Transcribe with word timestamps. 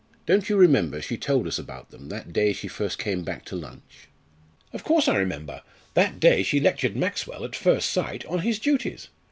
Don't 0.25 0.49
you 0.49 0.57
remember 0.57 0.99
she 0.99 1.15
told 1.15 1.45
us 1.45 1.59
about 1.59 1.91
them 1.91 2.09
that 2.09 2.33
day 2.33 2.53
she 2.53 2.67
first 2.67 2.97
came 2.97 3.21
back 3.23 3.45
to 3.45 3.55
lunch?" 3.55 4.07
"Of 4.73 4.83
course 4.83 5.07
I 5.07 5.15
remember! 5.15 5.61
That 5.93 6.19
day 6.19 6.41
she 6.41 6.59
lectured 6.59 6.95
Maxwell, 6.95 7.45
at 7.45 7.55
first 7.55 7.91
sight, 7.91 8.25
on 8.25 8.39
his 8.39 8.57
duties. 8.57 9.09